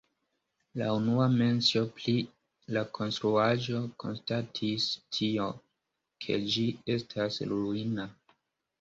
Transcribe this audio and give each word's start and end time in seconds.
La 0.81 0.85
unua 0.99 1.27
mencio 1.33 1.83
pri 1.99 2.15
la 2.79 2.83
konstruaĵo 2.99 3.83
konstatis 4.07 4.91
tion, 5.19 5.63
ke 6.27 6.43
ĝi 6.53 6.69
estas 6.99 7.43
ruina. 7.57 8.13